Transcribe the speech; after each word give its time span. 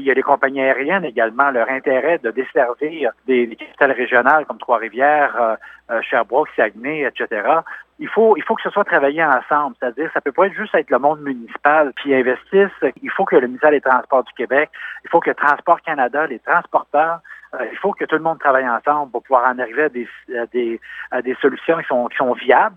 Il 0.00 0.06
y 0.06 0.10
a 0.10 0.14
les 0.14 0.22
compagnies 0.22 0.62
aériennes 0.62 1.04
également, 1.04 1.50
leur 1.50 1.68
intérêt 1.68 2.18
de 2.18 2.30
desservir 2.30 3.12
des, 3.26 3.46
des 3.46 3.56
capitales 3.56 3.92
régionales 3.92 4.46
comme 4.46 4.58
Trois-Rivières, 4.58 5.36
euh, 5.38 5.56
euh, 5.90 6.00
Sherbrooke, 6.02 6.48
Saguenay, 6.56 7.02
etc. 7.06 7.42
Il 7.98 8.08
faut, 8.08 8.34
il 8.38 8.42
faut 8.42 8.54
que 8.54 8.62
ce 8.62 8.70
soit 8.70 8.84
travaillé 8.84 9.22
ensemble, 9.22 9.76
c'est-à-dire 9.78 10.10
ça 10.14 10.22
peut 10.22 10.32
pas 10.32 10.46
être 10.46 10.54
juste 10.54 10.74
être 10.74 10.88
le 10.88 10.98
monde 10.98 11.20
municipal 11.20 11.92
qui 12.02 12.14
investisse. 12.14 12.72
Il 13.02 13.10
faut 13.10 13.26
que 13.26 13.36
le 13.36 13.46
ministère 13.46 13.72
des 13.72 13.82
Transports 13.82 14.24
du 14.24 14.32
Québec, 14.32 14.70
il 15.04 15.10
faut 15.10 15.20
que 15.20 15.32
Transport 15.32 15.82
Canada, 15.82 16.26
les 16.26 16.38
transporteurs, 16.38 17.20
euh, 17.54 17.66
il 17.70 17.76
faut 17.78 17.92
que 17.92 18.04
tout 18.04 18.16
le 18.16 18.22
monde 18.22 18.38
travaille 18.38 18.68
ensemble 18.68 19.10
pour 19.10 19.22
pouvoir 19.22 19.50
en 19.50 19.58
arriver 19.58 19.84
à 19.84 19.88
des, 19.88 20.08
à 20.38 20.46
des, 20.46 20.80
à 21.10 21.20
des 21.20 21.34
solutions 21.42 21.78
qui 21.78 21.86
sont, 21.88 22.06
qui 22.06 22.16
sont 22.16 22.32
viables. 22.32 22.76